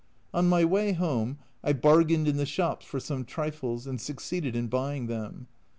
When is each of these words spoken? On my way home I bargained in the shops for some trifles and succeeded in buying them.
On 0.33 0.49
my 0.49 0.65
way 0.65 0.93
home 0.93 1.37
I 1.63 1.73
bargained 1.73 2.27
in 2.27 2.37
the 2.37 2.45
shops 2.47 2.87
for 2.87 2.99
some 2.99 3.23
trifles 3.23 3.85
and 3.85 4.01
succeeded 4.01 4.55
in 4.55 4.65
buying 4.67 5.05
them. 5.05 5.45